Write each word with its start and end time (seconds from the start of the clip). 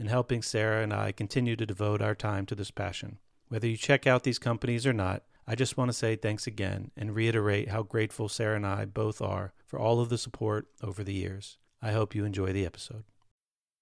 in 0.00 0.06
helping 0.06 0.40
Sara 0.40 0.82
and 0.82 0.94
I 0.94 1.12
continue 1.12 1.56
to 1.56 1.66
devote 1.66 2.00
our 2.00 2.14
time 2.14 2.46
to 2.46 2.54
this 2.54 2.70
passion. 2.70 3.18
Whether 3.48 3.68
you 3.68 3.76
check 3.76 4.06
out 4.06 4.22
these 4.22 4.38
companies 4.38 4.86
or 4.86 4.94
not, 4.94 5.24
I 5.46 5.54
just 5.54 5.76
want 5.76 5.90
to 5.90 5.92
say 5.92 6.16
thanks 6.16 6.46
again 6.46 6.90
and 6.96 7.14
reiterate 7.14 7.68
how 7.68 7.82
grateful 7.82 8.30
Sara 8.30 8.56
and 8.56 8.66
I 8.66 8.86
both 8.86 9.20
are 9.20 9.52
for 9.66 9.78
all 9.78 10.00
of 10.00 10.08
the 10.08 10.16
support 10.16 10.68
over 10.82 11.04
the 11.04 11.12
years. 11.12 11.58
I 11.82 11.92
hope 11.92 12.14
you 12.14 12.24
enjoy 12.24 12.52
the 12.52 12.64
episode. 12.64 13.04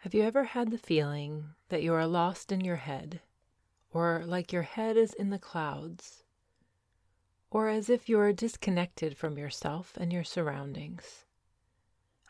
Have 0.00 0.14
you 0.14 0.22
ever 0.22 0.44
had 0.44 0.70
the 0.70 0.78
feeling 0.78 1.50
that 1.68 1.82
you 1.82 1.92
are 1.92 2.06
lost 2.06 2.50
in 2.50 2.62
your 2.62 2.76
head, 2.76 3.20
or 3.92 4.22
like 4.24 4.50
your 4.50 4.62
head 4.62 4.96
is 4.96 5.12
in 5.12 5.28
the 5.28 5.38
clouds, 5.38 6.24
or 7.50 7.68
as 7.68 7.90
if 7.90 8.08
you 8.08 8.18
are 8.18 8.32
disconnected 8.32 9.14
from 9.18 9.36
yourself 9.36 9.98
and 9.98 10.10
your 10.10 10.24
surroundings? 10.24 11.26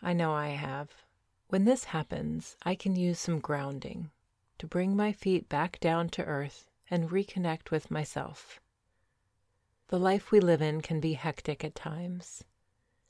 I 0.02 0.14
know 0.14 0.32
I 0.34 0.48
have. 0.48 1.04
When 1.46 1.64
this 1.64 1.84
happens, 1.84 2.56
I 2.64 2.74
can 2.74 2.96
use 2.96 3.20
some 3.20 3.38
grounding 3.38 4.10
to 4.58 4.66
bring 4.66 4.96
my 4.96 5.12
feet 5.12 5.48
back 5.48 5.78
down 5.78 6.08
to 6.08 6.24
earth 6.24 6.68
and 6.90 7.08
reconnect 7.08 7.70
with 7.70 7.88
myself. 7.88 8.58
The 9.86 9.98
life 10.00 10.32
we 10.32 10.40
live 10.40 10.60
in 10.60 10.80
can 10.80 10.98
be 10.98 11.12
hectic 11.12 11.64
at 11.64 11.76
times 11.76 12.42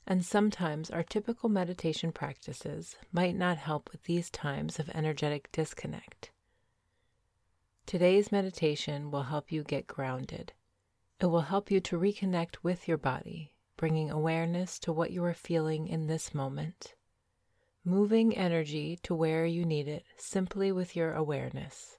and 0.07 0.25
sometimes 0.25 0.89
our 0.89 1.03
typical 1.03 1.49
meditation 1.49 2.11
practices 2.11 2.95
might 3.11 3.35
not 3.35 3.57
help 3.57 3.89
with 3.91 4.03
these 4.03 4.29
times 4.29 4.79
of 4.79 4.89
energetic 4.89 5.51
disconnect. 5.51 6.31
Today's 7.85 8.31
meditation 8.31 9.11
will 9.11 9.23
help 9.23 9.51
you 9.51 9.63
get 9.63 9.87
grounded. 9.87 10.53
It 11.19 11.27
will 11.27 11.41
help 11.41 11.69
you 11.69 11.79
to 11.81 11.99
reconnect 11.99 12.57
with 12.63 12.87
your 12.87 12.97
body, 12.97 13.53
bringing 13.77 14.09
awareness 14.09 14.79
to 14.79 14.93
what 14.93 15.11
you 15.11 15.23
are 15.23 15.33
feeling 15.33 15.87
in 15.87 16.07
this 16.07 16.33
moment, 16.33 16.95
moving 17.83 18.35
energy 18.35 18.97
to 19.03 19.13
where 19.13 19.45
you 19.45 19.65
need 19.65 19.87
it 19.87 20.05
simply 20.17 20.71
with 20.71 20.95
your 20.95 21.13
awareness. 21.13 21.97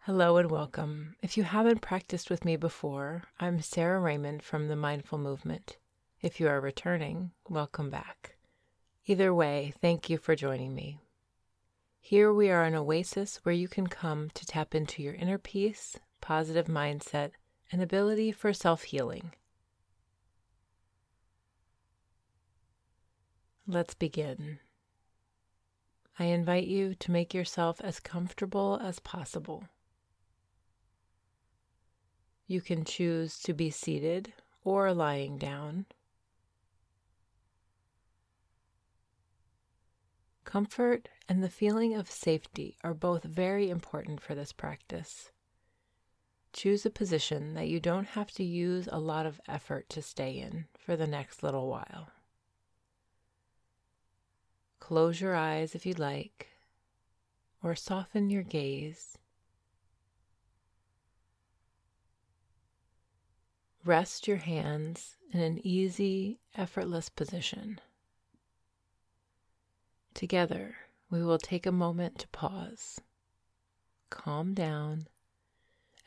Hello 0.00 0.36
and 0.36 0.50
welcome. 0.50 1.16
If 1.22 1.36
you 1.36 1.44
haven't 1.44 1.80
practiced 1.80 2.28
with 2.28 2.44
me 2.44 2.56
before, 2.56 3.22
I'm 3.40 3.60
Sara 3.60 4.00
Raymond 4.00 4.42
from 4.42 4.68
the 4.68 4.76
Mindful 4.76 5.18
Movement. 5.18 5.78
If 6.24 6.40
you 6.40 6.48
are 6.48 6.58
returning, 6.58 7.32
welcome 7.50 7.90
back. 7.90 8.36
Either 9.04 9.34
way, 9.34 9.74
thank 9.82 10.08
you 10.08 10.16
for 10.16 10.34
joining 10.34 10.74
me. 10.74 10.98
Here 12.00 12.32
we 12.32 12.48
are 12.48 12.64
an 12.64 12.74
oasis 12.74 13.40
where 13.42 13.54
you 13.54 13.68
can 13.68 13.88
come 13.88 14.30
to 14.30 14.46
tap 14.46 14.74
into 14.74 15.02
your 15.02 15.12
inner 15.12 15.36
peace, 15.36 15.98
positive 16.22 16.64
mindset, 16.64 17.32
and 17.70 17.82
ability 17.82 18.32
for 18.32 18.54
self 18.54 18.84
healing. 18.84 19.34
Let's 23.66 23.92
begin. 23.92 24.60
I 26.18 26.24
invite 26.24 26.68
you 26.68 26.94
to 26.94 27.10
make 27.10 27.34
yourself 27.34 27.82
as 27.82 28.00
comfortable 28.00 28.80
as 28.82 28.98
possible. 28.98 29.64
You 32.46 32.62
can 32.62 32.86
choose 32.86 33.38
to 33.40 33.52
be 33.52 33.68
seated 33.68 34.32
or 34.64 34.94
lying 34.94 35.36
down. 35.36 35.84
Comfort 40.54 41.08
and 41.28 41.42
the 41.42 41.50
feeling 41.50 41.94
of 41.94 42.08
safety 42.08 42.76
are 42.84 42.94
both 42.94 43.24
very 43.24 43.68
important 43.70 44.20
for 44.20 44.36
this 44.36 44.52
practice. 44.52 45.32
Choose 46.52 46.86
a 46.86 46.90
position 46.90 47.54
that 47.54 47.66
you 47.66 47.80
don't 47.80 48.06
have 48.06 48.30
to 48.34 48.44
use 48.44 48.88
a 48.92 49.00
lot 49.00 49.26
of 49.26 49.40
effort 49.48 49.88
to 49.88 50.00
stay 50.00 50.38
in 50.38 50.66
for 50.78 50.94
the 50.94 51.08
next 51.08 51.42
little 51.42 51.66
while. 51.68 52.12
Close 54.78 55.20
your 55.20 55.34
eyes 55.34 55.74
if 55.74 55.84
you 55.84 55.94
like, 55.94 56.50
or 57.60 57.74
soften 57.74 58.30
your 58.30 58.44
gaze. 58.44 59.18
Rest 63.84 64.28
your 64.28 64.36
hands 64.36 65.16
in 65.32 65.40
an 65.40 65.58
easy, 65.66 66.38
effortless 66.54 67.08
position. 67.08 67.80
Together, 70.14 70.76
we 71.10 71.22
will 71.24 71.38
take 71.38 71.66
a 71.66 71.72
moment 71.72 72.20
to 72.20 72.28
pause, 72.28 73.00
calm 74.10 74.54
down, 74.54 75.08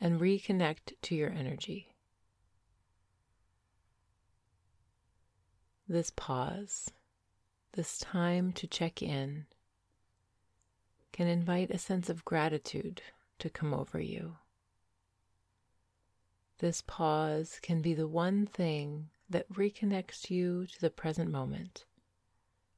and 0.00 0.18
reconnect 0.18 0.94
to 1.02 1.14
your 1.14 1.30
energy. 1.30 1.92
This 5.86 6.10
pause, 6.10 6.90
this 7.72 7.98
time 7.98 8.52
to 8.52 8.66
check 8.66 9.02
in, 9.02 9.44
can 11.12 11.26
invite 11.26 11.70
a 11.70 11.78
sense 11.78 12.08
of 12.08 12.24
gratitude 12.24 13.02
to 13.38 13.50
come 13.50 13.74
over 13.74 14.00
you. 14.00 14.36
This 16.58 16.82
pause 16.86 17.58
can 17.62 17.82
be 17.82 17.92
the 17.92 18.08
one 18.08 18.46
thing 18.46 19.10
that 19.28 19.52
reconnects 19.52 20.30
you 20.30 20.66
to 20.66 20.80
the 20.80 20.90
present 20.90 21.30
moment 21.30 21.84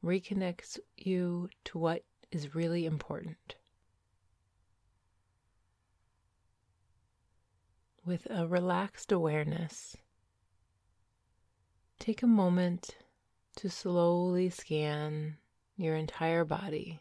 reconnects 0.04 0.78
you 0.96 1.48
to 1.64 1.78
what 1.78 2.04
is 2.30 2.54
really 2.54 2.86
important. 2.86 3.56
With 8.04 8.26
a 8.30 8.46
relaxed 8.46 9.12
awareness, 9.12 9.96
take 11.98 12.22
a 12.22 12.26
moment 12.26 12.96
to 13.56 13.68
slowly 13.68 14.48
scan 14.48 15.36
your 15.76 15.96
entire 15.96 16.44
body. 16.44 17.00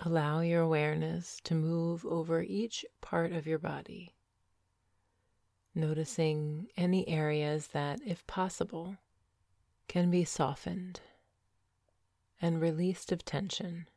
Allow 0.00 0.42
your 0.42 0.62
awareness 0.62 1.40
to 1.42 1.56
move 1.56 2.06
over 2.06 2.40
each 2.40 2.86
part 3.00 3.32
of 3.32 3.48
your 3.48 3.58
body, 3.58 4.14
noticing 5.74 6.68
any 6.76 7.08
areas 7.08 7.68
that, 7.68 7.98
if 8.06 8.24
possible, 8.28 8.96
can 9.88 10.08
be 10.08 10.24
softened 10.24 11.00
and 12.40 12.60
released 12.60 13.10
of 13.10 13.24
tension. 13.24 13.88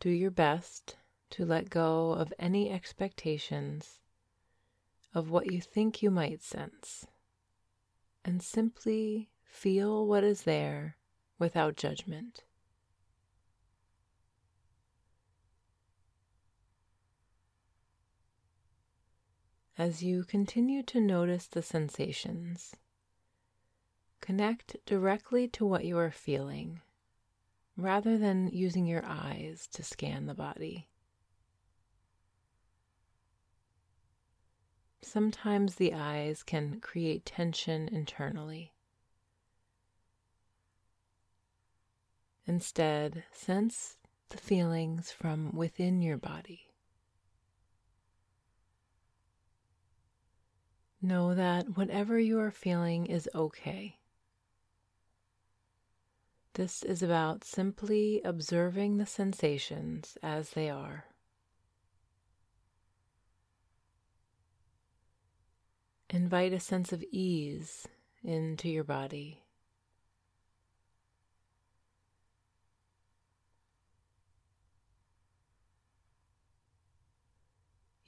Do 0.00 0.10
your 0.10 0.30
best 0.30 0.96
to 1.30 1.46
let 1.46 1.70
go 1.70 2.12
of 2.12 2.34
any 2.38 2.70
expectations 2.70 4.00
of 5.14 5.30
what 5.30 5.50
you 5.50 5.62
think 5.62 6.02
you 6.02 6.10
might 6.10 6.42
sense 6.42 7.06
and 8.26 8.42
simply 8.42 9.30
feel 9.42 10.06
what 10.06 10.22
is 10.22 10.42
there 10.42 10.97
without 11.38 11.76
judgment. 11.76 12.44
As 19.76 20.02
you 20.02 20.24
continue 20.24 20.82
to 20.82 21.00
notice 21.00 21.46
the 21.46 21.62
sensations, 21.62 22.74
connect 24.20 24.76
directly 24.84 25.46
to 25.48 25.64
what 25.64 25.84
you 25.84 25.96
are 25.98 26.10
feeling 26.10 26.80
rather 27.76 28.18
than 28.18 28.48
using 28.48 28.86
your 28.86 29.04
eyes 29.04 29.68
to 29.68 29.84
scan 29.84 30.26
the 30.26 30.34
body. 30.34 30.88
Sometimes 35.00 35.76
the 35.76 35.94
eyes 35.94 36.42
can 36.42 36.80
create 36.80 37.24
tension 37.24 37.88
internally. 37.88 38.72
Instead, 42.48 43.24
sense 43.30 43.98
the 44.30 44.38
feelings 44.38 45.12
from 45.12 45.54
within 45.54 46.00
your 46.00 46.16
body. 46.16 46.70
Know 51.02 51.34
that 51.34 51.76
whatever 51.76 52.18
you 52.18 52.40
are 52.40 52.50
feeling 52.50 53.04
is 53.04 53.28
okay. 53.34 53.98
This 56.54 56.82
is 56.82 57.02
about 57.02 57.44
simply 57.44 58.22
observing 58.24 58.96
the 58.96 59.06
sensations 59.06 60.16
as 60.22 60.50
they 60.50 60.70
are. 60.70 61.04
Invite 66.08 66.54
a 66.54 66.60
sense 66.60 66.94
of 66.94 67.04
ease 67.12 67.86
into 68.24 68.70
your 68.70 68.84
body. 68.84 69.42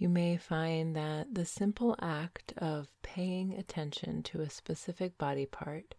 You 0.00 0.08
may 0.08 0.38
find 0.38 0.96
that 0.96 1.34
the 1.34 1.44
simple 1.44 1.94
act 2.00 2.54
of 2.56 2.90
paying 3.02 3.52
attention 3.52 4.22
to 4.22 4.40
a 4.40 4.48
specific 4.48 5.18
body 5.18 5.44
part 5.44 5.94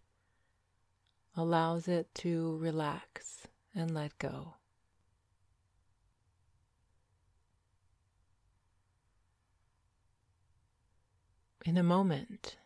allows 1.36 1.86
it 1.86 2.12
to 2.16 2.56
relax 2.56 3.46
and 3.72 3.94
let 3.94 4.18
go. 4.18 4.54
In 11.64 11.76
a 11.76 11.84
moment, 11.84 12.56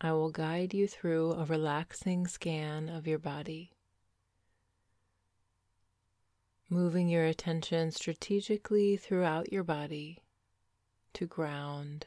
I 0.00 0.12
will 0.12 0.30
guide 0.30 0.72
you 0.72 0.88
through 0.88 1.32
a 1.32 1.44
relaxing 1.44 2.26
scan 2.26 2.88
of 2.88 3.06
your 3.06 3.18
body, 3.18 3.72
moving 6.70 7.10
your 7.10 7.26
attention 7.26 7.90
strategically 7.90 8.96
throughout 8.96 9.52
your 9.52 9.64
body 9.64 10.22
to 11.18 11.26
ground 11.26 12.06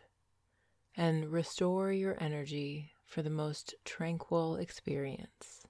and 0.95 1.33
restore 1.33 1.91
your 1.91 2.15
energy 2.23 2.93
for 3.05 3.21
the 3.21 3.29
most 3.29 3.75
tranquil 3.83 4.55
experience. 4.55 5.67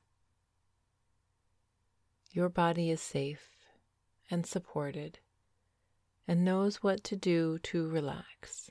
Your 2.30 2.50
body 2.50 2.92
is 2.92 3.02
safe 3.02 3.50
and 4.30 4.46
supported 4.46 5.18
and 6.28 6.46
knows 6.46 6.84
what 6.84 7.04
to 7.06 7.16
do 7.16 7.58
to 7.64 7.90
relax. 7.90 8.70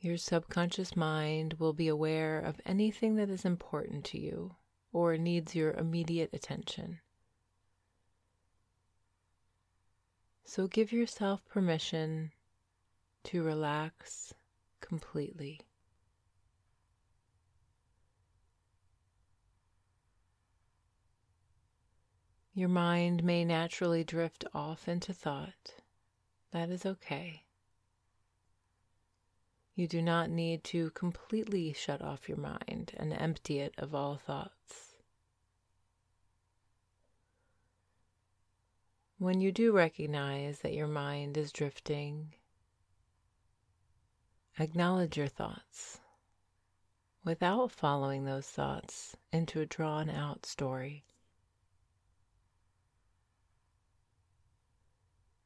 Your 0.00 0.18
subconscious 0.18 0.94
mind 0.94 1.54
will 1.54 1.72
be 1.72 1.88
aware 1.88 2.38
of 2.38 2.60
anything 2.66 3.16
that 3.16 3.30
is 3.30 3.46
important 3.46 4.04
to 4.06 4.18
you 4.20 4.56
or 4.92 5.16
needs 5.16 5.54
your 5.54 5.72
immediate 5.72 6.28
attention. 6.34 7.00
So 10.50 10.66
give 10.66 10.90
yourself 10.90 11.46
permission 11.48 12.32
to 13.22 13.44
relax 13.44 14.34
completely. 14.80 15.60
Your 22.52 22.68
mind 22.68 23.22
may 23.22 23.44
naturally 23.44 24.02
drift 24.02 24.44
off 24.52 24.88
into 24.88 25.14
thought. 25.14 25.76
That 26.50 26.68
is 26.70 26.84
okay. 26.84 27.44
You 29.76 29.86
do 29.86 30.02
not 30.02 30.30
need 30.30 30.64
to 30.64 30.90
completely 30.90 31.72
shut 31.72 32.02
off 32.02 32.28
your 32.28 32.38
mind 32.38 32.90
and 32.96 33.12
empty 33.12 33.60
it 33.60 33.74
of 33.78 33.94
all 33.94 34.16
thoughts. 34.16 34.59
When 39.20 39.42
you 39.42 39.52
do 39.52 39.72
recognize 39.72 40.60
that 40.60 40.72
your 40.72 40.86
mind 40.86 41.36
is 41.36 41.52
drifting, 41.52 42.36
acknowledge 44.58 45.18
your 45.18 45.28
thoughts 45.28 46.00
without 47.22 47.70
following 47.70 48.24
those 48.24 48.46
thoughts 48.46 49.18
into 49.30 49.60
a 49.60 49.66
drawn 49.66 50.08
out 50.08 50.46
story. 50.46 51.04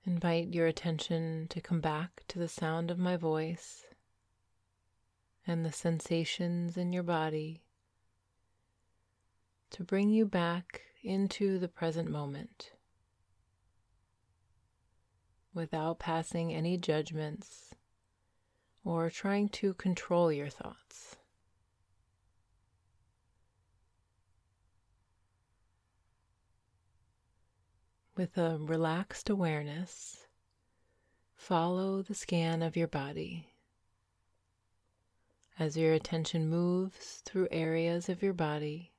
Invite 0.04 0.54
your 0.54 0.68
attention 0.68 1.48
to 1.48 1.60
come 1.60 1.80
back 1.80 2.22
to 2.28 2.38
the 2.38 2.46
sound 2.46 2.92
of 2.92 2.98
my 3.00 3.16
voice 3.16 3.86
and 5.48 5.66
the 5.66 5.72
sensations 5.72 6.76
in 6.76 6.92
your 6.92 7.02
body 7.02 7.64
to 9.70 9.82
bring 9.82 10.10
you 10.10 10.24
back 10.24 10.82
into 11.02 11.58
the 11.58 11.66
present 11.66 12.08
moment 12.08 12.70
without 15.54 15.98
passing 15.98 16.52
any 16.52 16.76
judgments 16.76 17.74
or 18.84 19.08
trying 19.08 19.48
to 19.48 19.72
control 19.74 20.30
your 20.30 20.50
thoughts. 20.50 21.16
With 28.16 28.36
a 28.36 28.58
relaxed 28.58 29.30
awareness, 29.30 30.26
follow 31.34 32.02
the 32.02 32.14
scan 32.14 32.62
of 32.62 32.76
your 32.76 32.86
body. 32.86 33.48
As 35.58 35.76
your 35.76 35.92
attention 35.92 36.48
moves 36.48 37.22
through 37.24 37.48
areas 37.50 38.08
of 38.08 38.22
your 38.22 38.32
body, 38.32 38.92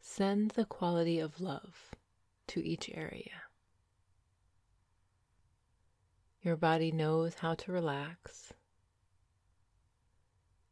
send 0.00 0.52
the 0.52 0.64
quality 0.64 1.18
of 1.18 1.40
love 1.40 1.94
to 2.48 2.64
each 2.64 2.90
area. 2.92 3.42
Your 6.44 6.56
body 6.56 6.92
knows 6.92 7.36
how 7.36 7.54
to 7.54 7.72
relax. 7.72 8.52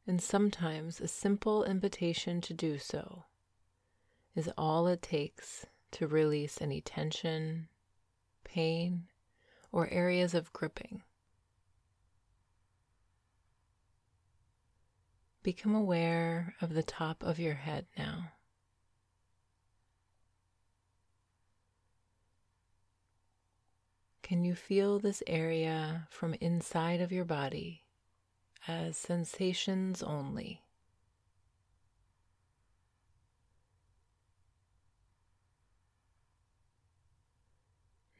And 0.06 0.20
sometimes 0.20 1.00
a 1.00 1.08
simple 1.08 1.64
invitation 1.64 2.42
to 2.42 2.52
do 2.52 2.76
so 2.76 3.24
is 4.36 4.50
all 4.58 4.86
it 4.86 5.00
takes 5.00 5.64
to 5.92 6.06
release 6.06 6.60
any 6.60 6.82
tension, 6.82 7.68
pain, 8.44 9.04
or 9.72 9.88
areas 9.88 10.34
of 10.34 10.52
gripping. 10.52 11.02
Become 15.42 15.74
aware 15.74 16.54
of 16.60 16.74
the 16.74 16.82
top 16.82 17.22
of 17.22 17.38
your 17.38 17.54
head 17.54 17.86
now. 17.96 18.32
Can 24.32 24.46
you 24.46 24.54
feel 24.54 24.98
this 24.98 25.22
area 25.26 26.08
from 26.08 26.32
inside 26.40 27.02
of 27.02 27.12
your 27.12 27.26
body 27.26 27.82
as 28.66 28.96
sensations 28.96 30.02
only? 30.02 30.62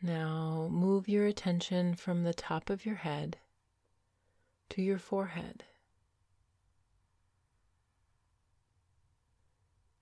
Now 0.03 0.69
move 0.71 1.09
your 1.09 1.25
attention 1.25 1.95
from 1.95 2.25
the 2.25 2.35
top 2.35 2.69
of 2.69 2.85
your 2.85 2.97
head 2.97 3.39
to 4.69 4.83
your 4.83 4.99
forehead. 4.99 5.65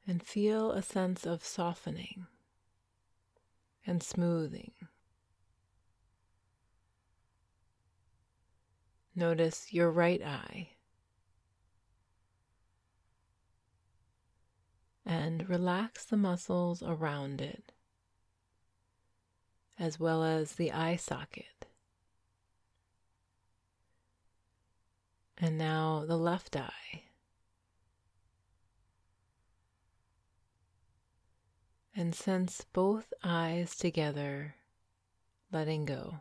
And 0.09 0.21
feel 0.21 0.73
a 0.73 0.83
sense 0.83 1.25
of 1.25 1.45
softening 1.45 2.27
and 3.87 4.03
smoothing. 4.03 4.73
Notice 9.15 9.73
your 9.73 9.91
right 9.91 10.23
eye. 10.23 10.71
And 15.05 15.49
relax 15.49 16.05
the 16.05 16.17
muscles 16.17 16.83
around 16.83 17.41
it, 17.41 17.73
as 19.79 19.99
well 19.99 20.23
as 20.23 20.53
the 20.53 20.71
eye 20.71 20.97
socket. 20.97 21.67
And 25.37 25.59
now 25.59 26.05
the 26.07 26.19
left 26.19 26.55
eye. 26.55 27.05
And 31.97 32.15
sense 32.15 32.65
both 32.73 33.13
eyes 33.25 33.75
together, 33.75 34.55
letting 35.51 35.85
go. 35.87 36.21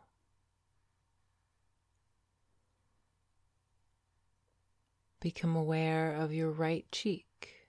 Become 5.19 5.55
aware 5.55 6.13
of 6.13 6.33
your 6.33 6.49
right 6.49 6.85
cheek. 6.91 7.67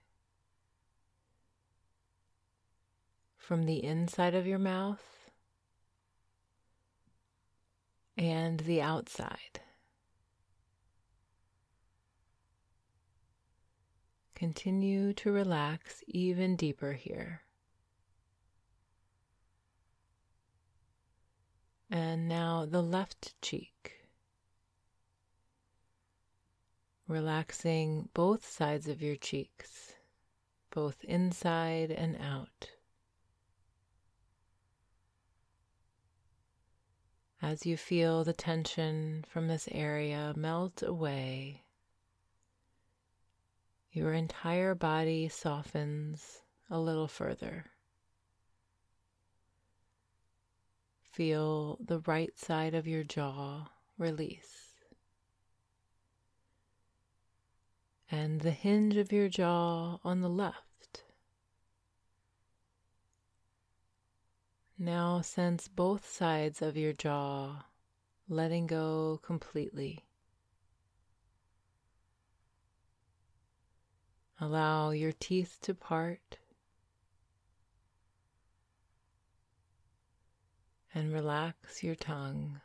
From 3.37 3.63
the 3.63 3.83
inside 3.83 4.33
of 4.35 4.47
your 4.47 4.59
mouth 4.59 5.29
and 8.17 8.61
the 8.61 8.81
outside. 8.81 9.59
Continue 14.35 15.13
to 15.13 15.31
relax 15.31 16.03
even 16.07 16.55
deeper 16.55 16.93
here. 16.93 17.41
And 21.89 22.27
now 22.29 22.65
the 22.65 22.81
left 22.81 23.39
cheek. 23.41 24.00
Relaxing 27.11 28.07
both 28.13 28.49
sides 28.49 28.87
of 28.87 29.01
your 29.01 29.17
cheeks, 29.17 29.95
both 30.73 31.03
inside 31.03 31.91
and 31.91 32.15
out. 32.15 32.69
As 37.41 37.65
you 37.65 37.75
feel 37.75 38.23
the 38.23 38.31
tension 38.31 39.25
from 39.27 39.49
this 39.49 39.67
area 39.73 40.33
melt 40.37 40.83
away, 40.83 41.63
your 43.91 44.13
entire 44.13 44.73
body 44.73 45.27
softens 45.27 46.43
a 46.69 46.79
little 46.79 47.09
further. 47.09 47.65
Feel 51.01 51.77
the 51.85 51.99
right 51.99 52.39
side 52.39 52.73
of 52.73 52.87
your 52.87 53.03
jaw 53.03 53.67
release. 53.97 54.60
And 58.13 58.41
the 58.41 58.51
hinge 58.51 58.97
of 58.97 59.13
your 59.13 59.29
jaw 59.29 59.99
on 60.03 60.19
the 60.19 60.29
left. 60.29 61.05
Now 64.77 65.21
sense 65.21 65.69
both 65.69 66.11
sides 66.11 66.61
of 66.61 66.75
your 66.75 66.91
jaw 66.91 67.63
letting 68.27 68.67
go 68.67 69.19
completely. 69.23 70.03
Allow 74.39 74.91
your 74.91 75.11
teeth 75.11 75.59
to 75.61 75.73
part 75.73 76.37
and 80.93 81.13
relax 81.13 81.83
your 81.83 81.95
tongue. 81.95 82.59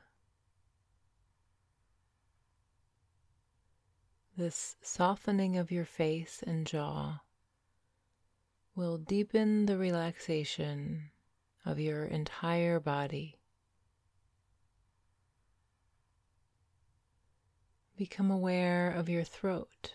This 4.36 4.76
softening 4.82 5.56
of 5.56 5.70
your 5.70 5.86
face 5.86 6.42
and 6.46 6.66
jaw 6.66 7.20
will 8.74 8.98
deepen 8.98 9.64
the 9.64 9.78
relaxation 9.78 11.10
of 11.64 11.80
your 11.80 12.04
entire 12.04 12.78
body. 12.78 13.38
Become 17.96 18.30
aware 18.30 18.90
of 18.90 19.08
your 19.08 19.24
throat 19.24 19.94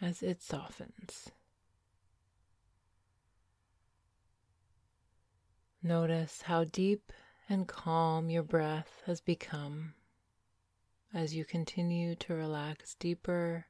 as 0.00 0.22
it 0.22 0.40
softens. 0.40 1.30
Notice 5.82 6.40
how 6.40 6.64
deep 6.64 7.12
and 7.50 7.68
calm 7.68 8.30
your 8.30 8.42
breath 8.42 9.02
has 9.04 9.20
become 9.20 9.92
as 11.14 11.34
you 11.34 11.44
continue 11.44 12.14
to 12.14 12.34
relax 12.34 12.94
deeper 12.94 13.66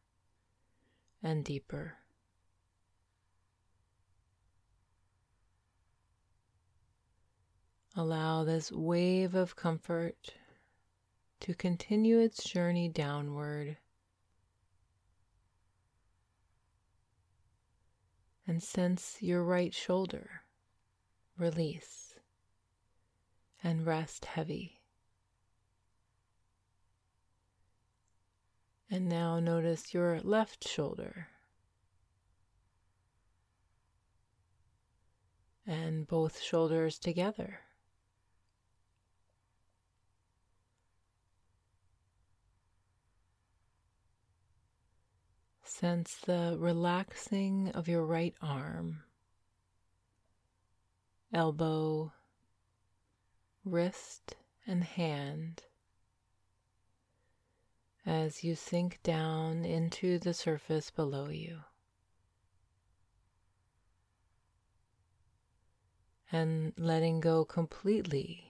and 1.23 1.45
deeper. 1.45 1.95
Allow 7.95 8.45
this 8.45 8.71
wave 8.71 9.35
of 9.35 9.57
comfort 9.57 10.35
to 11.41 11.55
continue 11.55 12.19
its 12.19 12.45
journey 12.45 12.89
downward 12.89 13.79
and 18.47 18.63
sense 18.63 19.17
your 19.21 19.43
right 19.43 19.75
shoulder 19.75 20.43
release 21.39 22.15
and 23.63 23.85
rest 23.85 24.25
heavy. 24.27 24.76
And 28.91 29.09
now 29.09 29.41
notice 29.41 29.93
your 29.93 30.21
left 30.21 30.67
shoulder. 30.67 31.29
And 35.67 36.07
both 36.07 36.41
shoulders 36.41 36.99
together. 36.99 37.61
Sense 45.65 46.17
the 46.25 46.57
relaxing 46.59 47.71
of 47.75 47.87
your 47.87 48.07
right 48.07 48.35
arm, 48.41 49.03
elbow, 51.35 52.13
wrist, 53.63 54.37
and 54.67 54.83
hand 54.83 55.65
as 58.07 58.45
you 58.45 58.55
sink 58.55 59.01
down 59.03 59.65
into 59.65 60.17
the 60.21 60.33
surface 60.33 60.91
below 60.91 61.29
you. 61.29 61.59
And 66.31 66.73
letting 66.77 67.21
go 67.21 67.45
completely 67.45 68.45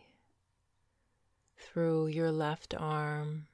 through 1.57 2.09
your 2.09 2.31
left 2.31 2.75
arm, 2.75 3.47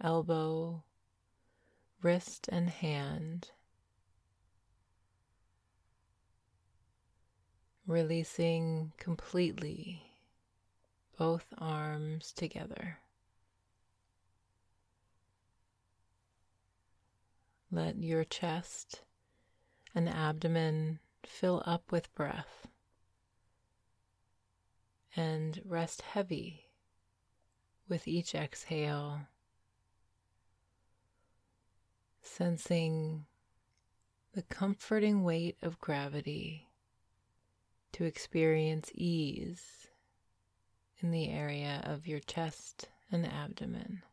elbow, 0.00 0.84
wrist 2.00 2.48
and 2.50 2.70
hand. 2.70 3.50
Releasing 7.86 8.92
completely 8.96 10.02
both 11.18 11.46
arms 11.58 12.32
together. 12.32 12.98
Let 17.74 18.00
your 18.00 18.22
chest 18.22 19.02
and 19.96 20.08
abdomen 20.08 21.00
fill 21.24 21.60
up 21.66 21.90
with 21.90 22.14
breath 22.14 22.68
and 25.16 25.60
rest 25.64 26.02
heavy 26.02 26.68
with 27.88 28.06
each 28.06 28.32
exhale 28.32 29.22
sensing 32.22 33.26
the 34.34 34.42
comforting 34.42 35.24
weight 35.24 35.56
of 35.60 35.80
gravity 35.80 36.68
to 37.90 38.04
experience 38.04 38.92
ease 38.94 39.88
in 41.00 41.10
the 41.10 41.28
area 41.28 41.82
of 41.82 42.06
your 42.06 42.20
chest 42.20 42.88
and 43.10 43.26
abdomen. 43.26 44.04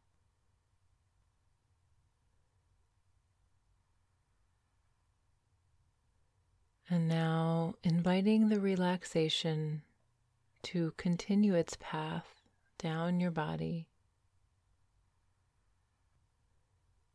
And 6.92 7.08
now 7.08 7.74
inviting 7.84 8.50
the 8.50 8.60
relaxation 8.60 9.82
to 10.64 10.94
continue 10.98 11.56
its 11.56 11.76
path 11.80 12.44
down 12.78 13.20
your 13.20 13.32
body 13.32 13.88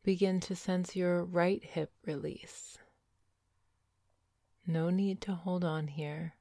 Begin 0.07 0.39
to 0.43 0.55
sense 0.55 0.95
your 0.95 1.25
right 1.25 1.65
hip 1.65 1.91
release. 2.05 2.79
No 4.65 4.89
need 4.89 5.21
to 5.23 5.35
hold 5.35 5.65
on 5.65 5.89
here. 5.89 6.37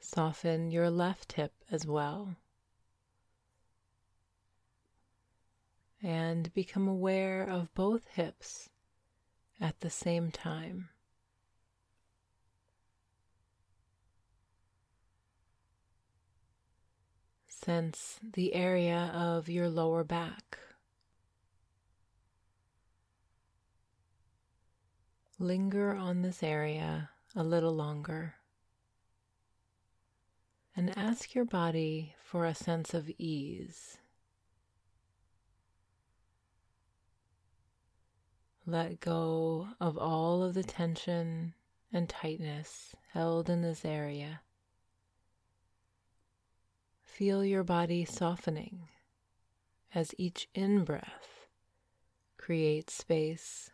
Soften 0.00 0.70
your 0.70 0.88
left 0.88 1.32
hip 1.34 1.52
as 1.70 1.84
well. 1.84 2.34
And 6.02 6.50
become 6.54 6.88
aware 6.88 7.42
of 7.42 7.74
both 7.74 8.06
hips 8.06 8.70
at 9.60 9.80
the 9.80 9.90
same 9.90 10.30
time. 10.30 10.88
Sense 17.48 18.18
the 18.32 18.54
area 18.54 19.10
of 19.14 19.48
your 19.48 19.68
lower 19.68 20.02
back. 20.02 20.58
Linger 25.38 25.94
on 25.94 26.22
this 26.22 26.42
area 26.42 27.10
a 27.36 27.44
little 27.44 27.74
longer 27.74 28.34
and 30.76 30.96
ask 30.96 31.34
your 31.34 31.44
body 31.44 32.14
for 32.22 32.46
a 32.46 32.54
sense 32.54 32.94
of 32.94 33.10
ease. 33.18 33.98
Let 38.70 39.00
go 39.00 39.66
of 39.80 39.98
all 39.98 40.44
of 40.44 40.54
the 40.54 40.62
tension 40.62 41.54
and 41.92 42.08
tightness 42.08 42.94
held 43.12 43.50
in 43.50 43.62
this 43.62 43.84
area. 43.84 44.42
Feel 47.02 47.44
your 47.44 47.64
body 47.64 48.04
softening 48.04 48.86
as 49.92 50.14
each 50.18 50.48
in 50.54 50.84
breath 50.84 51.48
creates 52.36 52.94
space 52.94 53.70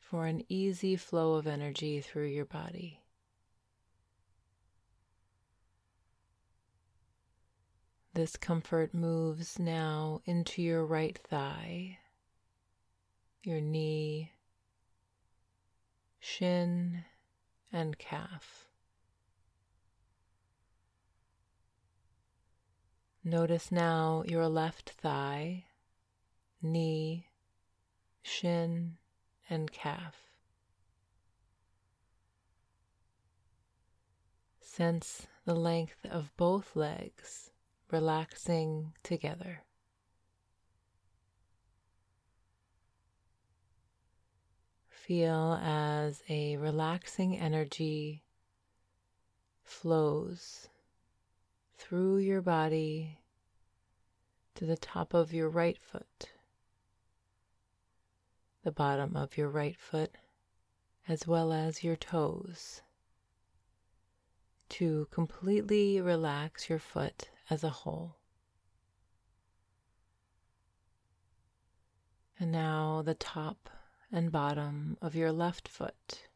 for 0.00 0.26
an 0.26 0.42
easy 0.48 0.96
flow 0.96 1.34
of 1.34 1.46
energy 1.46 2.00
through 2.00 2.26
your 2.26 2.44
body. 2.44 3.04
This 8.14 8.36
comfort 8.36 8.92
moves 8.92 9.60
now 9.60 10.22
into 10.24 10.60
your 10.60 10.84
right 10.84 11.16
thigh, 11.16 11.98
your 13.44 13.60
knee, 13.60 14.32
shin, 16.20 17.04
and 17.72 17.98
calf. 17.98 18.68
Notice 23.24 23.72
now 23.72 24.22
your 24.26 24.48
left 24.48 24.90
thigh, 24.90 25.64
knee, 26.62 27.26
shin, 28.22 28.96
and 29.48 29.70
calf. 29.72 30.30
Sense 34.60 35.26
the 35.44 35.54
length 35.54 36.06
of 36.08 36.34
both 36.36 36.76
legs 36.76 37.50
relaxing 37.90 38.92
together. 39.02 39.62
Feel 45.10 45.58
as 45.60 46.22
a 46.28 46.56
relaxing 46.56 47.36
energy 47.36 48.22
flows 49.64 50.68
through 51.76 52.18
your 52.18 52.40
body 52.40 53.18
to 54.54 54.66
the 54.66 54.76
top 54.76 55.12
of 55.12 55.32
your 55.32 55.48
right 55.48 55.76
foot, 55.82 56.30
the 58.62 58.70
bottom 58.70 59.16
of 59.16 59.36
your 59.36 59.48
right 59.48 59.76
foot, 59.76 60.12
as 61.08 61.26
well 61.26 61.52
as 61.52 61.82
your 61.82 61.96
toes, 61.96 62.80
to 64.68 65.08
completely 65.10 66.00
relax 66.00 66.70
your 66.70 66.78
foot 66.78 67.30
as 67.50 67.64
a 67.64 67.70
whole. 67.70 68.14
And 72.38 72.52
now 72.52 73.02
the 73.02 73.14
top 73.14 73.70
and 74.12 74.32
bottom 74.32 74.96
of 75.00 75.14
your 75.14 75.32
left 75.32 75.68
foot. 75.68 76.26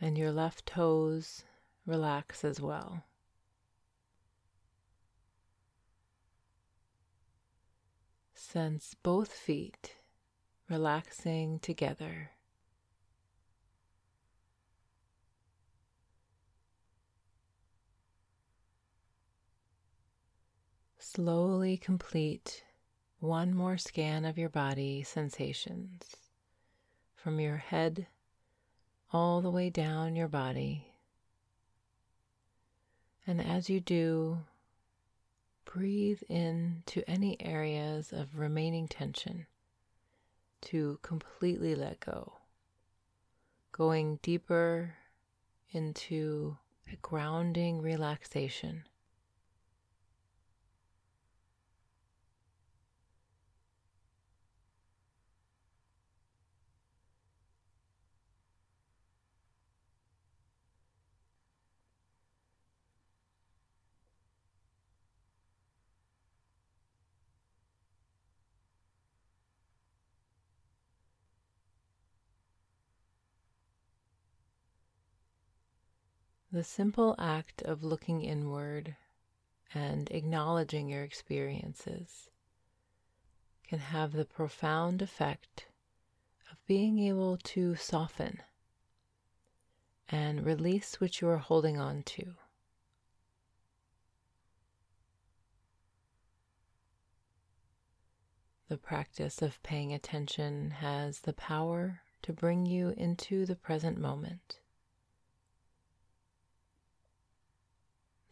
And 0.00 0.16
your 0.16 0.32
left 0.32 0.66
toes 0.66 1.44
relax 1.86 2.44
as 2.44 2.60
well. 2.60 3.04
Sense 8.34 8.94
both 9.02 9.32
feet 9.32 9.96
relaxing 10.68 11.58
together. 11.58 12.30
Slowly 20.98 21.76
complete 21.76 22.62
one 23.20 23.54
more 23.54 23.76
scan 23.76 24.24
of 24.24 24.38
your 24.38 24.48
body 24.48 25.02
sensations 25.02 26.16
from 27.14 27.38
your 27.38 27.58
head 27.58 28.06
all 29.12 29.42
the 29.42 29.50
way 29.50 29.68
down 29.68 30.16
your 30.16 30.28
body. 30.28 30.86
And 33.26 33.40
as 33.40 33.68
you 33.68 33.78
do, 33.78 34.38
breathe 35.66 36.22
in 36.28 36.82
to 36.86 37.08
any 37.08 37.40
areas 37.40 38.12
of 38.12 38.38
remaining 38.38 38.88
tension 38.88 39.46
to 40.62 40.98
completely 41.02 41.74
let 41.74 42.00
go, 42.00 42.32
going 43.70 44.18
deeper 44.22 44.94
into 45.72 46.56
a 46.90 46.96
grounding 46.96 47.82
relaxation. 47.82 48.84
The 76.52 76.64
simple 76.64 77.14
act 77.16 77.62
of 77.62 77.84
looking 77.84 78.22
inward 78.22 78.96
and 79.72 80.10
acknowledging 80.10 80.88
your 80.88 81.04
experiences 81.04 82.28
can 83.68 83.78
have 83.78 84.12
the 84.12 84.24
profound 84.24 85.00
effect 85.00 85.66
of 86.50 86.58
being 86.66 86.98
able 86.98 87.36
to 87.36 87.76
soften 87.76 88.42
and 90.08 90.44
release 90.44 91.00
what 91.00 91.20
you 91.20 91.28
are 91.28 91.38
holding 91.38 91.78
on 91.78 92.02
to. 92.02 92.34
The 98.68 98.76
practice 98.78 99.40
of 99.40 99.62
paying 99.62 99.92
attention 99.92 100.70
has 100.70 101.20
the 101.20 101.32
power 101.32 102.02
to 102.22 102.32
bring 102.32 102.66
you 102.66 102.90
into 102.96 103.46
the 103.46 103.56
present 103.56 103.98
moment. 103.98 104.59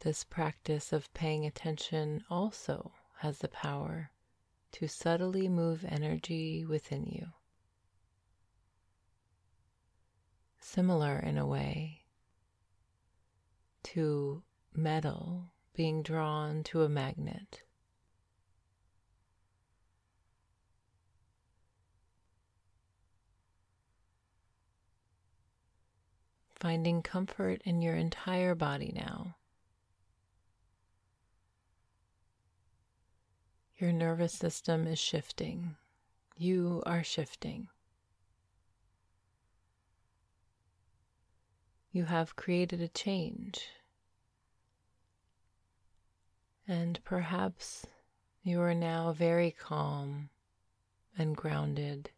This 0.09 0.25
practice 0.25 0.91
of 0.95 1.13
paying 1.13 1.45
attention 1.45 2.25
also 2.31 2.93
has 3.19 3.41
the 3.41 3.49
power 3.49 4.11
to 4.73 4.89
subtly 4.89 5.51
move 5.51 5.85
energy 5.87 6.65
within 6.65 7.05
you. 7.05 7.27
Similar 10.61 11.19
in 11.19 11.37
a 11.37 11.47
way 11.47 12.07
to 13.83 14.43
metal 14.75 15.53
being 15.75 16.03
drawn 16.03 16.63
to 16.65 16.85
a 16.85 16.89
magnet. 16.89 17.65
Finding 26.55 27.03
comfort 27.03 27.61
in 27.67 27.83
your 27.83 27.95
entire 27.95 28.55
body 28.55 28.91
now 28.95 29.35
Your 33.79 33.93
nervous 33.93 34.33
system 34.33 34.89
is 34.89 34.99
shifting. 34.99 35.77
You 36.37 36.83
are 36.85 37.05
shifting. 37.05 37.69
You 41.93 42.05
have 42.07 42.35
created 42.35 42.81
a 42.81 42.89
change. 42.89 43.69
And 46.67 46.99
perhaps 47.05 47.87
you 48.43 48.61
are 48.61 48.75
now 48.75 49.13
very 49.13 49.53
calm 49.53 50.31
and 51.17 51.37
grounded. 51.37 52.11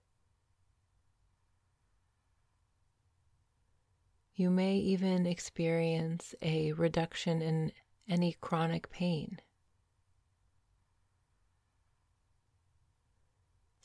You 4.34 4.48
may 4.48 4.76
even 4.76 5.26
experience 5.26 6.34
a 6.40 6.72
reduction 6.72 7.42
in 7.42 7.72
any 8.08 8.32
chronic 8.40 8.90
pain. 8.90 9.40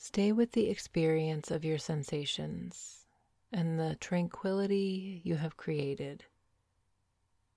Stay 0.08 0.30
with 0.30 0.52
the 0.52 0.70
experience 0.70 1.50
of 1.50 1.64
your 1.64 1.78
sensations 1.78 3.06
and 3.50 3.76
the 3.76 3.96
tranquility 3.96 5.20
you 5.24 5.34
have 5.34 5.56
created 5.56 6.24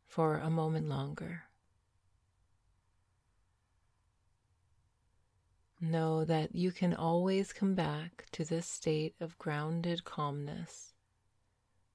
for 0.08 0.40
a 0.40 0.50
moment 0.50 0.90
longer. 0.90 1.44
Know 5.80 6.26
that 6.26 6.56
you 6.56 6.72
can 6.72 6.96
always 6.96 7.54
come 7.54 7.76
back 7.76 8.26
to 8.32 8.44
this 8.44 8.66
state 8.66 9.14
of 9.20 9.38
grounded 9.38 10.04
calmness 10.04 10.96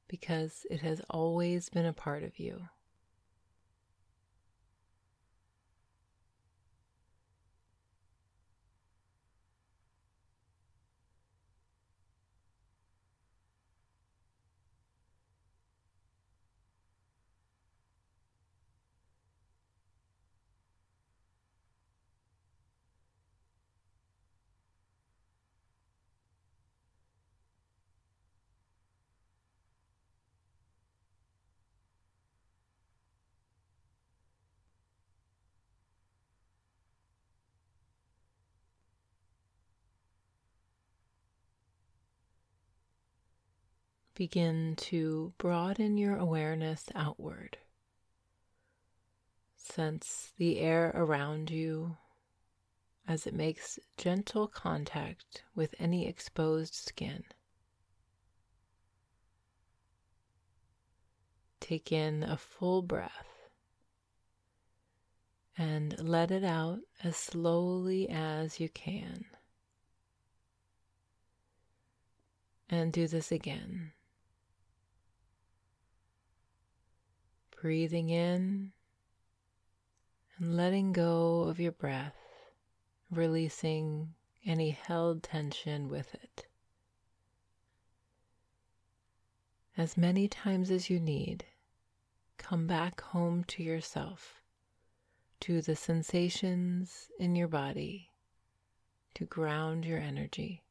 because 0.06 0.68
it 0.70 0.82
has 0.82 1.02
always 1.10 1.68
been 1.68 1.84
a 1.84 1.92
part 1.92 2.22
of 2.22 2.38
you. 2.38 2.68
Begin 44.14 44.76
to 44.76 45.32
broaden 45.38 45.98
your 45.98 46.16
awareness 46.16 46.86
outward. 46.94 47.58
Sense 49.56 50.32
the 50.36 50.60
air 50.60 50.92
around 50.94 51.50
you 51.50 51.96
as 53.06 53.26
it 53.26 53.34
makes 53.34 53.78
gentle 53.96 54.46
contact 54.46 55.42
with 55.54 55.74
any 55.78 56.06
exposed 56.06 56.74
skin. 56.74 57.24
Take 61.60 61.90
in 61.92 62.22
a 62.22 62.36
full 62.36 62.82
breath 62.82 63.34
and 65.56 65.98
let 66.00 66.30
it 66.30 66.44
out 66.44 66.80
as 67.02 67.16
slowly 67.16 68.08
as 68.08 68.60
you 68.60 68.68
can. 68.68 69.24
And 72.68 72.92
do 72.92 73.06
this 73.06 73.30
again. 73.30 73.92
Breathing 77.64 78.10
in 78.10 78.70
and 80.36 80.54
letting 80.54 80.92
go 80.92 81.44
of 81.44 81.58
your 81.58 81.72
breath, 81.72 82.14
releasing 83.10 84.12
any 84.44 84.68
held 84.68 85.22
tension 85.22 85.88
with 85.88 86.12
it. 86.12 86.44
As 89.78 89.96
many 89.96 90.28
times 90.28 90.70
as 90.70 90.90
you 90.90 91.00
need, 91.00 91.46
come 92.36 92.66
back 92.66 93.00
home 93.00 93.44
to 93.44 93.62
yourself, 93.62 94.42
to 95.40 95.62
the 95.62 95.74
sensations 95.74 97.08
in 97.18 97.34
your 97.34 97.48
body, 97.48 98.10
to 99.14 99.24
ground 99.24 99.86
your 99.86 100.00
energy. 100.00 100.62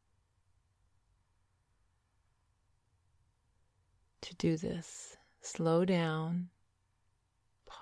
To 4.21 4.35
do 4.35 4.57
this, 4.57 5.17
slow 5.41 5.85
down 5.85 6.49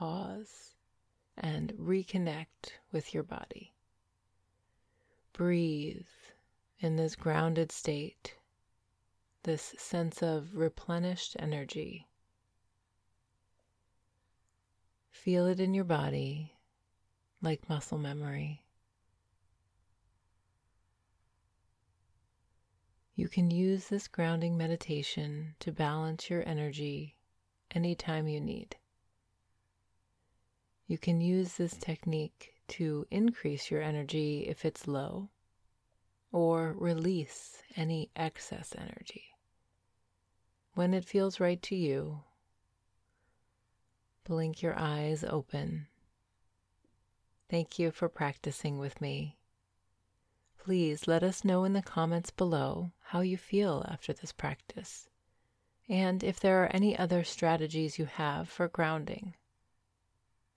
pause 0.01 0.73
and 1.37 1.71
reconnect 1.73 2.71
with 2.91 3.13
your 3.13 3.21
body. 3.21 3.71
Breathe 5.31 6.07
in 6.79 6.95
this 6.95 7.15
grounded 7.15 7.71
state, 7.71 8.33
this 9.43 9.75
sense 9.77 10.23
of 10.23 10.55
replenished 10.55 11.35
energy. 11.37 12.07
Feel 15.11 15.45
it 15.45 15.59
in 15.59 15.75
your 15.75 15.83
body 15.83 16.55
like 17.43 17.69
muscle 17.69 17.99
memory. 17.99 18.63
You 23.13 23.29
can 23.29 23.51
use 23.51 23.89
this 23.89 24.07
grounding 24.07 24.57
meditation 24.57 25.53
to 25.59 25.71
balance 25.71 26.27
your 26.27 26.41
energy 26.49 27.17
anytime 27.69 28.27
you 28.27 28.41
need. 28.41 28.77
You 30.87 30.97
can 30.97 31.21
use 31.21 31.55
this 31.55 31.75
technique 31.75 32.53
to 32.69 33.05
increase 33.11 33.69
your 33.69 33.81
energy 33.81 34.47
if 34.47 34.65
it's 34.65 34.87
low 34.87 35.29
or 36.31 36.73
release 36.73 37.61
any 37.75 38.09
excess 38.15 38.73
energy. 38.77 39.35
When 40.73 40.93
it 40.93 41.05
feels 41.05 41.39
right 41.39 41.61
to 41.63 41.75
you, 41.75 42.23
blink 44.23 44.61
your 44.61 44.77
eyes 44.77 45.23
open. 45.23 45.87
Thank 47.49 47.77
you 47.77 47.91
for 47.91 48.07
practicing 48.07 48.77
with 48.79 49.01
me. 49.01 49.37
Please 50.57 51.07
let 51.07 51.23
us 51.23 51.43
know 51.43 51.63
in 51.63 51.73
the 51.73 51.81
comments 51.81 52.31
below 52.31 52.91
how 52.99 53.21
you 53.21 53.35
feel 53.35 53.85
after 53.89 54.13
this 54.13 54.31
practice 54.31 55.09
and 55.89 56.23
if 56.23 56.39
there 56.39 56.63
are 56.63 56.73
any 56.73 56.97
other 56.97 57.23
strategies 57.25 57.99
you 57.99 58.05
have 58.05 58.47
for 58.47 58.69
grounding. 58.69 59.35